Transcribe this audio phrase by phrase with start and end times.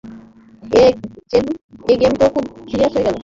[1.87, 3.15] এ game তো খুব serious হয়ে গেল।